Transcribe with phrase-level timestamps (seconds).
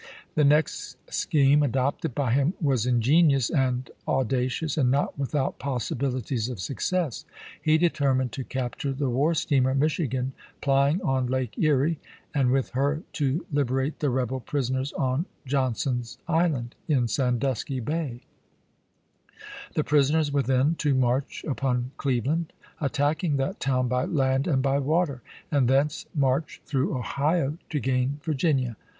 [0.33, 6.59] The next scheme adopted by him was ingenious and audacious, and not without possibilities of
[6.59, 7.23] suc cess.
[7.61, 11.99] He determined to captm^e the war steamer Michigan, plying on Lake Erie,
[12.33, 18.21] and with her to liberate the rebel prisoners on Johnson's Island, in Sandusky Bay;
[19.75, 24.79] the prisoners were then to march upon Cleveland, attacking that town by land and by
[24.79, 25.21] water,
[25.51, 28.77] and thence march through Ohio to gain Virginia.